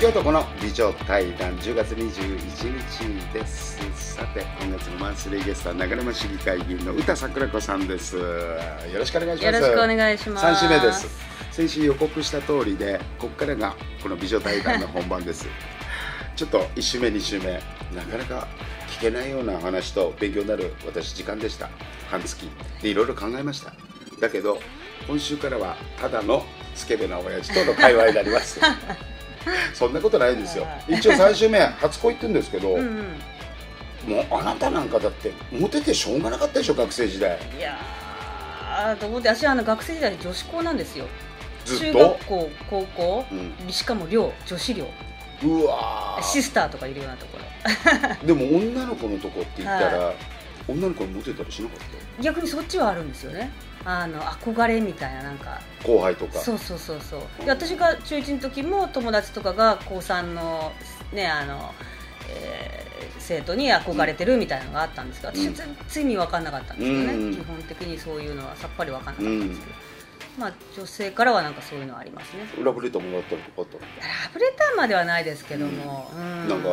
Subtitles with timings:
[0.00, 3.76] 雪男の美女対談10月21日です。
[4.14, 8.16] さて今月のマンスリーゲストは流山市議会議員の歌桜子さんです。
[8.16, 8.24] よ
[8.94, 9.56] ろしくお願いします。
[9.56, 10.64] よろしくお願いします。
[10.64, 11.06] 3週目です。
[11.52, 15.46] 先週予告した通りでここからがこの美女対談の本番です。
[16.34, 17.52] ちょっと1週目2週目
[17.94, 18.48] なかなか
[18.88, 21.68] 聞けないような話と勉強になる私時間でした。
[22.10, 22.48] 半月。
[22.80, 23.74] でいろいろ考えました。
[24.18, 24.62] だけど
[25.06, 28.60] 今週からはただのスケベな親父との会話になります
[29.74, 30.66] そんなことないですよ。
[30.88, 32.80] 一応3週目初恋って言うんですけど、うん
[34.06, 34.12] うん。
[34.14, 37.38] もうあなたなんかだってモテてしょうがなかったでしょ学生時代。
[37.58, 41.06] いやーどうで私はあの学生時代女子校なんですよ。
[41.64, 41.98] 中ずっと？
[41.98, 43.24] 学校高校、
[43.68, 44.86] うしかも寮女子寮。
[45.42, 46.22] うわー。
[46.22, 47.44] シスターとかいるようなところ。
[48.26, 50.14] でも女の子のとこって言ったら、は
[50.68, 51.78] 女の子にモテたりしなかっ
[52.16, 52.22] た？
[52.22, 53.50] 逆にそっちはあるんですよね。
[53.84, 55.60] あの憧れみたいななんか。
[55.84, 56.38] 後輩とか？
[56.38, 57.44] そうそうそうそう。
[57.44, 60.72] で私が中1の時も友達とかが高3の
[61.12, 61.72] ねあの、
[62.28, 65.38] えー生徒に憧れてるみたいなのがあったんですけど、うん。
[65.40, 67.34] 私は全然意味分かんなかったんですよね、うん。
[67.36, 69.72] 基本的にそういうのはさっぱり分かんなかったんですけど、
[70.38, 72.44] まあ女性からはなんかそういうのはありますね。
[72.62, 73.80] ラブレターもらったりとかあったの？
[73.80, 73.86] ラ
[74.32, 76.48] ブレターまではないですけども、うん。
[76.48, 76.68] なんか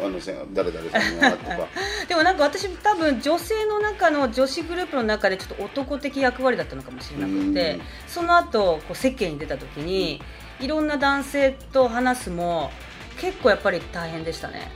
[0.00, 1.68] あのせ誰々さんがとか。
[2.08, 7.82] でもなんか私多分女性の中の女子グループの中でちょっと男的役割だったのかもしれなくて、うん。
[8.06, 10.22] その後こう世間に出た時に、
[10.60, 12.70] いろんな男性と話すも
[13.18, 14.70] 結構やっぱり大変でしたね。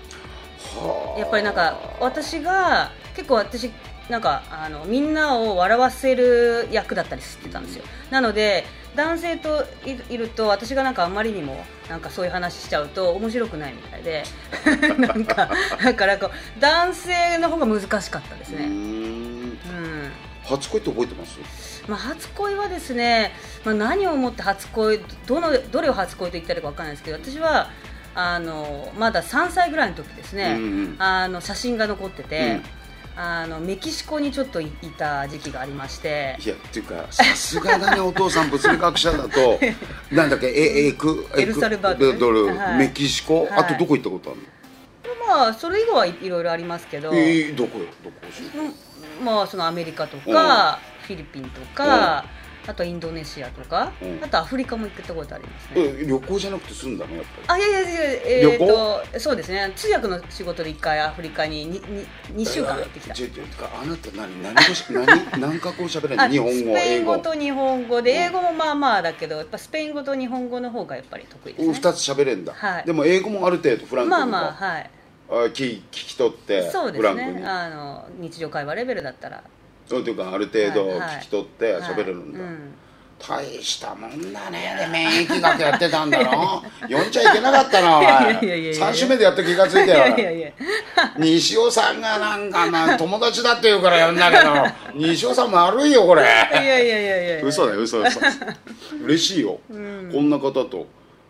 [0.77, 1.21] はあ。
[1.21, 3.71] やっぱりなんか私が結構私
[4.09, 8.65] なんかあのみんなを笑わせる役だったりしてたんですよ、なので
[8.97, 14.25] 男性といいると私がなんかあまりにもなんかそういう話しちゃうと面白くないみたいで
[14.99, 15.51] なんか
[15.83, 19.43] だからこう男性の方が難しかったですね、うん。
[19.53, 20.13] ん。
[20.45, 21.39] 初恋って覚えてます？
[21.89, 23.33] まあ、初恋はですね、
[23.65, 27.71] まあ、何を思って初恋どのどれを初恋と言ったらいいか分からないですけど私は
[28.15, 32.61] あのまだ3歳ぐらいの時ですね、うんうんあの写真が残ってて、
[33.17, 36.37] あのメキシコにちょっといいた時期がありまして。
[36.45, 39.61] いやっていうかさすがだね お父さん物理学者だと。
[40.11, 42.79] なんだっけえエクエルサルバドルはい。
[42.79, 43.49] メキシコ、はい。
[43.59, 45.27] あとどこ行ったことあるの？
[45.27, 47.87] まあそれ以後はいいろいろありますけど、えー、どこよ？
[48.03, 48.17] どこ
[49.19, 52.25] うんまあそのアメリカとか、フィリピンとか、
[52.67, 54.25] あとインドネシアとか、うん。
[54.25, 55.83] あとアフリカも行ったことありますね。
[56.01, 57.17] え旅行じゃなくて住んだの？
[57.17, 57.63] やっぱり。
[57.63, 59.73] あいやいやいやえー、旅とそうですね。
[59.77, 61.81] 通訳の仕事で一回アフリカにに
[62.33, 63.15] に2週間行ってきた。
[63.15, 64.55] あなた何何
[64.91, 71.75] 何何カ国喋れるあの日本語スペイン語と日本語で英語もまあまあだけどやっぱスペイン語と日本語の方がやっぱり得意ですね。
[71.75, 72.85] 二つ喋れんだ、はい。
[72.85, 74.91] でも英語もある程度フランクにまあまあはい。
[75.29, 77.43] あ聞聞き取ってそうですね。
[77.47, 79.43] あの日常会話レベルだったら
[79.87, 81.17] そういうかある程度はいはい。
[81.17, 82.33] 聞き取って喋れるん。
[82.33, 82.49] だ、はい。
[82.49, 82.75] うん。
[83.27, 84.77] 大したもんだね。
[84.81, 86.63] で免疫学やってたんだろ？
[86.83, 88.91] 読んじゃいけなかったなおいいやいやいやいや。
[88.91, 90.53] 3週目でやっと気がついたいよ
[91.17, 94.53] 西尾さんがなんかな友達だって言うからやんだけど。
[95.07, 96.23] 西尾さん悪いよこれ。
[96.23, 98.21] いやいやいやいや嘘だよ嘘嘘
[99.05, 100.11] 嬉しいよ、ん。
[100.13, 100.87] こんな方と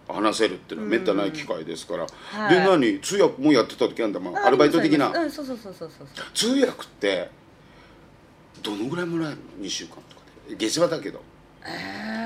[0.09, 2.54] 話せるっていうのはめったない機会ですから、はい。
[2.54, 3.00] で何？
[3.00, 5.12] 通訳もやってた時あんだ、まあ、アルバイト的な。
[5.12, 6.09] そうそうそうそうそう。
[6.34, 7.31] 通訳って
[8.62, 10.56] どのぐらいもらえるの2週間とかで。
[10.56, 11.20] 月謝だけど。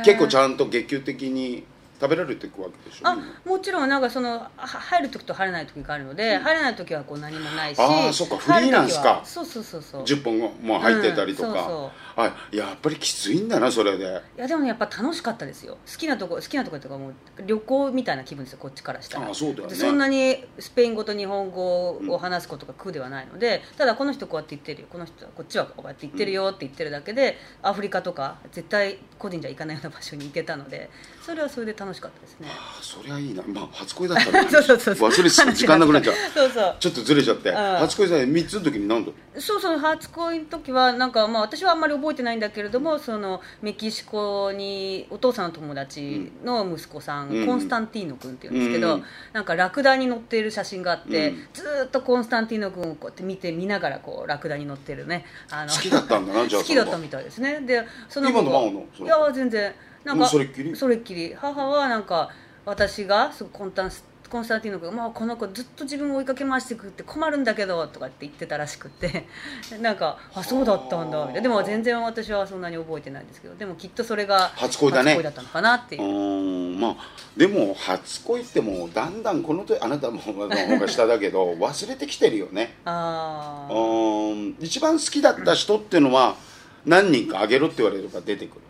[0.05, 1.65] 結構ちゃんと月給的に
[2.01, 3.09] 食べられていくわけでしょ？
[3.09, 9.01] あもちろんなんかそのは入る時と入れない時があるので、入れない時はこう何もないしあーそっかフリーランスか？
[9.01, 10.03] 入る時はそうそうそうそう。
[10.05, 11.91] 10本もう入ってたりとか、うんそうそう。
[12.21, 14.23] あやっぱりきついんだなそれで。
[14.37, 15.79] いやでもやっぱ楽しかったですよ。
[15.91, 17.15] 好きなとこ好きなところとかもう
[17.47, 19.31] 旅行みたいな気分ですよこっちからしたら。
[19.31, 19.75] あそうだよね。
[19.75, 30.91] でそんなにスペイン語と日本語を話すことが苦ではないので、ただこの人こうやって言ってるよこの人はこっちはこうやって言ってるよって言ってるだけで、アフリカとか絶対個人じゃ行かないような場所に行けたので
[31.25, 32.49] それはそれで楽しかったですね。
[32.51, 33.43] あそりゃいいな。
[33.47, 35.11] まあ初恋だったら そうそうそうそう。
[35.11, 36.15] 忘れてた時間なくなっちゃう。
[36.35, 36.77] そうそう。
[36.79, 37.51] ちょっとずれちゃって。
[37.51, 37.55] ん。
[37.55, 39.13] 初恋さ3つの時に何度？
[39.39, 47.47] そうそう初恋の時はなんか、まあ、私はあんまり覚えてないんだけれどもそのメキシコにお父さんの友達の息子さん、うん。
[47.47, 49.05] コンスタンティーノ君っていうんですけど、うん。
[49.33, 51.49] なんかラクダに乗っている写真があって、うん。
[51.53, 55.25] ずーっとコンスタンティーノ君をこうやって見て見ながらこうラクダに乗ってるね。
[55.51, 57.61] あの好きだったんだなじゃあ好きだったみたいですね。
[57.61, 58.87] でその今のの？
[59.01, 59.73] いや全然
[60.09, 60.77] なんかうんそれっきり？
[60.77, 61.35] それっきり。
[61.39, 62.31] 母はなんか
[62.65, 69.25] 私がすごいコンタンスコンスタンティーノ君が、まあ、この子ずっと自分を追いかけ回してくって困るんだけどとかって言ってたらしくって。
[69.81, 71.19] なんかあそうだったんだ。
[71.21, 75.23] みたいなでも全然私はそんなに覚えてないんですけどでもきっとそれが初恋だね。
[75.23, 76.79] だったのかなっていう。
[76.79, 76.97] まあ
[77.39, 82.75] でも初恋ってもうだんだんこの時あなたもの方が下だけど 忘れてきてるよね。
[82.85, 83.73] うあー。
[83.73, 86.37] ーん一番好きだった人っていうのは
[86.85, 88.61] 何人かあげろって言われれば出てくる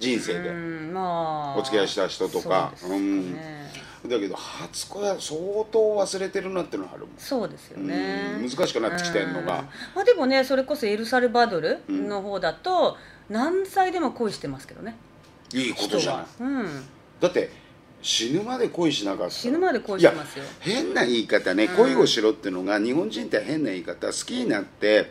[0.00, 0.48] 人生で。
[0.48, 1.58] うんまあ。
[1.58, 2.72] お付き合いした人とか。
[2.74, 3.60] そうですかね。
[4.08, 5.38] だけど初恋は相
[5.70, 7.10] 当忘れてるなっていうのはあるもん。
[7.18, 8.32] そうですよね。
[8.36, 8.48] うん。
[8.48, 9.40] 難しくなってきてんのが。
[9.40, 9.46] うん。
[9.46, 9.66] ま
[9.96, 12.96] あ、でもねそれこそエルサルバドルの方だと、
[13.28, 14.96] 何歳でも恋してますけどね。
[15.52, 16.24] いいことじゃない。
[16.40, 16.84] うん。
[17.20, 17.50] だって
[18.00, 19.30] 死ぬまで恋しなかったら。
[19.30, 20.44] 死ぬまで恋してますよ。
[20.60, 21.76] 変な言い方ね、うん。
[21.76, 24.06] 恋をしろっていうのが日本人って変な言い方。
[24.06, 25.10] 好きになって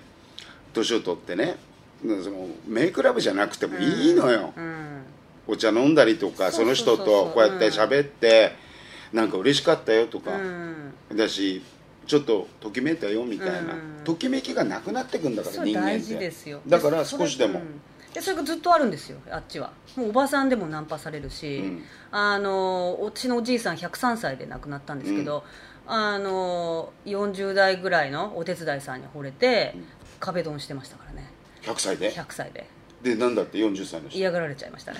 [0.73, 1.57] 年を取ってね
[2.01, 5.01] そのメイクラブじゃなくてもいいのよ、うん。
[5.47, 8.53] お茶飲んだりとかその人とこうやって喋って、
[9.11, 10.93] なんか嬉しかったよとか、うん。
[11.15, 11.61] だし
[12.07, 14.03] ちょっとときめいたよみたいな、うん。
[14.03, 16.31] ときめきがなくなってくんだから人間って。
[16.67, 17.81] だから少しでも、うん。
[18.13, 19.71] でそれがずっとあるんですよあっちは。
[19.95, 21.83] もうおばさんでもナンパされるし、うん。
[22.11, 25.43] あのうちのおじいさん103歳で亡くなったんですけど、
[25.85, 29.85] あの40代ぐらいのお手伝いさんに惚れて、うん。
[30.19, 31.28] 壁ドンしてましたからね
[31.73, 32.67] 100歳で？100歳で。
[33.01, 34.17] でなんだって？40歳の人。
[34.17, 34.99] 嫌がられちゃいましたね。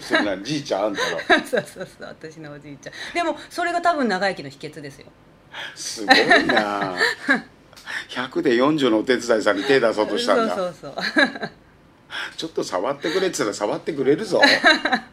[0.00, 1.40] それなじいちゃんあんたら。
[1.46, 2.08] そうそうそう。
[2.08, 3.14] 私のおじいちゃん。
[3.14, 5.06] でもそれが多分長生きの秘訣ですよ。
[5.74, 6.96] すごいな。
[8.08, 10.54] 100で40のお手伝いさんに手出そうとしたんだ。
[10.54, 11.50] そうそうそう。
[12.36, 14.40] ちょっと触ってくれって言ったら触ってくれるぞ。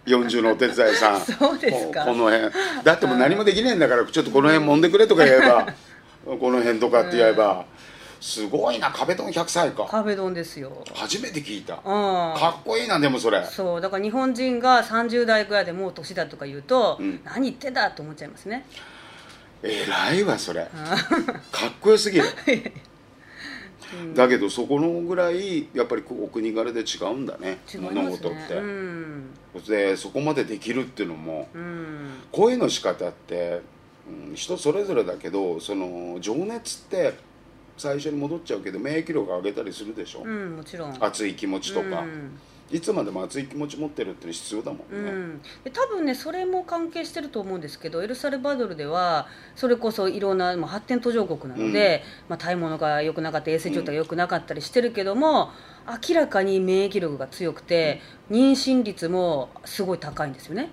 [0.06, 1.22] 40のお手伝いさん。
[1.24, 2.04] そうですか。
[2.04, 2.52] この辺。
[2.84, 5.68] だってもう何もできないんだからちょっとこの辺揉んでくれとか言えば。
[6.26, 7.66] この辺とかって言えば
[8.20, 9.86] すごいな壁ドン100歳か。
[9.90, 10.84] 壁ドンですよ。
[10.94, 11.76] 初めて聞いた。
[11.76, 11.82] うん。
[11.82, 13.46] かっこいいなでもそれ。
[13.46, 17.22] そうだから日本人が30代ぐらいでもう年だとか言うと、うん。
[17.24, 18.66] 何言ってんだと思っちゃいますね。
[19.64, 20.68] 偉いわそれ。
[21.52, 22.26] かっこよすぎる。
[24.14, 27.80] だけどそこのぐらいやっぱりお国柄で違うんだねね。
[27.80, 29.34] 物事って、うん。
[29.68, 32.10] でそこまでできるっていうのもうん。
[32.32, 33.62] 恋の仕方って、
[34.30, 37.14] うん、人それぞれだけどその情熱って
[37.80, 40.98] 最初に戻っちゃうけど免疫力上げたりするでしょ、うんもちろん。
[41.04, 42.38] 熱い気持ちとか、うん。
[42.72, 55.50] いつまでも熱い気持ち持ってるっていうの必要だもうんね、ん、で多分ねそれも関係してると思うんですけどエルサルバドルではそれこそいろんな、まあ、発展途上国なので、まあ、食べ物が良くなかったり衛生状態が良くなかったりしてるけども、
[56.08, 60.70] 明らかに免疫力が強くて、妊娠率もすごい高いんですよね。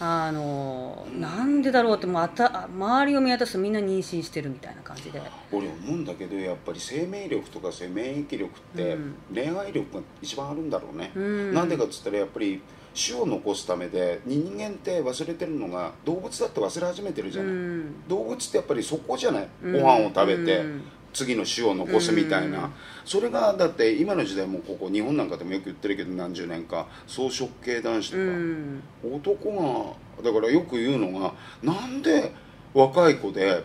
[0.00, 5.22] あのなんでだろうってもうあた周りを見渡すとみんな妊娠してるみたいな感じで。
[5.52, 9.14] 俺思うんだけどやっぱり生命力とかそういう免疫力ってうん。
[9.34, 11.54] 恋愛力が一番あるんだろうね、うん。
[11.54, 12.62] なんでかっつったらやっぱり
[12.94, 18.08] 種を残すためで人間って忘れてるのが動物だって忘れ始めてるじゃない、うん。
[18.08, 19.72] 動物ってやっぱりそこじゃない、うん。
[19.72, 20.82] ご飯を食べて、うん。
[21.12, 22.72] 次の種を残すみたいな、うん。
[23.04, 28.82] それがだって今の時代もここ日本なんかでもよく言ってるけど何十年か草食系男子とうか、ん。
[29.12, 32.32] 男がだからよく言うのがなんで
[32.72, 33.62] 若い子で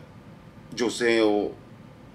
[0.74, 1.52] 女性を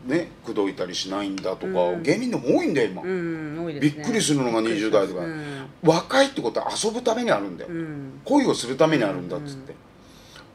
[0.06, 2.03] ね口説いたりしないんだとか、うん。
[2.03, 3.81] 芸人でも多いんだよ今、うんね。
[3.81, 5.21] びっくりするのが20代とか。
[5.21, 5.67] うん。
[5.83, 8.21] 若いってことは遊ぶためにあるんだよ、うん。
[8.25, 9.75] 恋をするためにあるんだっつって、い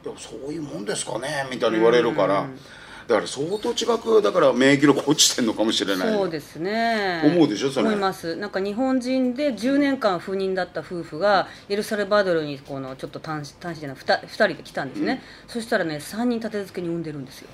[0.07, 2.60] やそういうもんですかねみたいに言われるから、うん。
[3.07, 7.24] だから相当違くだから免疫力落ちてんのかもしれないそうですね。
[7.25, 7.88] 思うでしょそれ。
[7.88, 8.36] 思います。
[8.36, 17.50] なんか日本人で10年間不妊だった夫婦がエルサルバドルにこのちょっと単身単身じゃない 2, 人で来たんですね、そしたらね3人立て続けに産んでるんですよ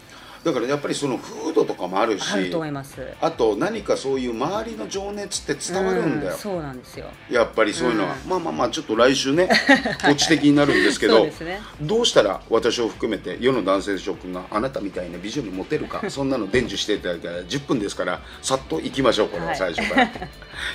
[0.46, 3.02] だからやっぱりその風土とかもあるしあると思います。
[3.20, 7.08] あと何かそういう周りの情熱って伝わるんだよ、うそうなんですよ。
[7.32, 8.30] やっぱりそういうのは、うん。
[8.30, 9.50] まあまあまあちょっと来週ね
[10.06, 11.34] こっち的になるんですけどね。
[11.82, 19.58] どうしたら私を含めて世の男性諸君があなたみたいな美女にモテるか そんなの伝授していただいたら10分ですからさっと行きましょうこれははい。
[19.58, 20.10] 最初から、 い、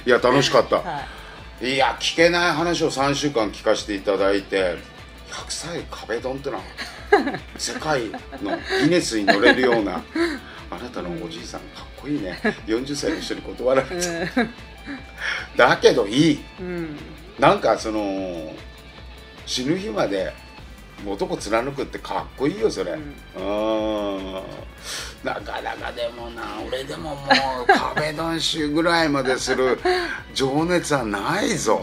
[0.04, 1.02] や楽しかった、は
[1.62, 1.74] い。
[1.74, 4.78] いや聞けない話を3週間聞かせていただいて
[5.30, 6.62] 100歳壁ドンってのは
[7.56, 8.08] 世界
[8.42, 10.02] のギネスに乗れるような
[10.70, 12.38] あなたのおじいさんかっこいいね。
[12.66, 14.28] 40歳の人に断られて、
[15.56, 16.40] だけどいい。
[16.60, 16.96] うん
[17.38, 18.52] なんかその
[19.46, 20.30] 死ぬ日まで
[21.06, 22.92] 男貫くってかっこいいよそれ。
[22.92, 23.00] うん。
[25.24, 29.78] なかなかでもな俺でももう壁ドン集ぐらいまでする
[30.34, 31.80] 情熱はないぞ。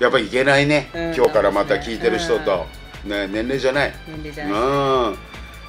[0.00, 1.14] やっぱりいけないね、うん。
[1.14, 2.66] 今日からまた聞いてる人と、
[3.06, 3.94] ね、年齢じゃない。
[4.06, 5.18] 年齢じゃないうん。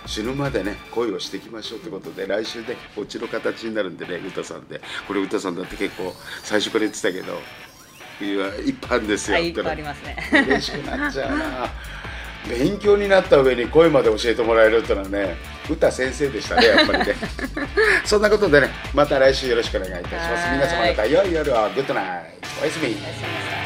[0.08, 4.82] 死ぬまでね恋をしていきましょうということで来週ねオチの形になるんでね歌さんで。
[5.08, 6.14] これ歌さんだって結構
[6.44, 7.34] 最初から言ってたけど
[8.22, 9.36] いや一般ですよ。
[9.36, 10.18] はいいっぱいありますね。
[10.48, 11.70] 嬉しくなっちゃうな。
[12.50, 15.36] 勉強になった上に声まで教えてもらえるってのはね
[15.70, 17.16] 歌先生でしたねやっぱりね。
[18.06, 20.48] そんなことでねまた来週よろしくお願いいたします。
[20.48, 20.58] はい。
[20.58, 22.06] 皆様方良い夜をグッドナイ
[22.42, 22.48] ト。
[22.62, 23.57] おやすみ